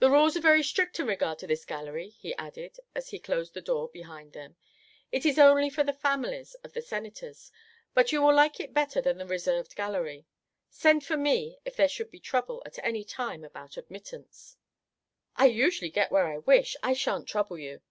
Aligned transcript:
"The 0.00 0.10
rules 0.10 0.36
are 0.36 0.40
very 0.40 0.64
strict 0.64 0.98
in 0.98 1.06
regard 1.06 1.38
to 1.38 1.46
this 1.46 1.64
gallery," 1.64 2.08
he 2.08 2.34
added, 2.34 2.78
as 2.96 3.10
he 3.10 3.20
closed 3.20 3.54
the 3.54 3.60
door 3.60 3.88
behind 3.88 4.32
them. 4.32 4.56
"It 5.12 5.24
is 5.24 5.38
only 5.38 5.70
for 5.70 5.84
the 5.84 5.92
families 5.92 6.54
of 6.64 6.72
the 6.72 6.82
Senators, 6.82 7.52
but 7.94 8.10
you 8.10 8.20
will 8.22 8.34
like 8.34 8.58
it 8.58 8.74
better 8.74 9.00
than 9.00 9.18
the 9.18 9.24
reserved 9.28 9.76
gallery. 9.76 10.26
Send 10.68 11.04
for 11.06 11.16
me 11.16 11.58
if 11.64 11.76
there 11.76 11.86
should 11.86 12.10
be 12.10 12.18
trouble 12.18 12.60
at 12.66 12.80
any 12.82 13.04
time 13.04 13.44
about 13.44 13.76
admittance." 13.76 14.56
"I 15.36 15.46
usually 15.46 15.90
get 15.90 16.10
where 16.10 16.26
I 16.26 16.38
wish! 16.38 16.74
I 16.82 16.92
sha'n't 16.94 17.28
trouble 17.28 17.56
you." 17.56 17.82